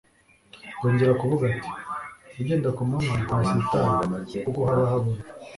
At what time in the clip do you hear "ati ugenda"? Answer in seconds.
1.53-2.69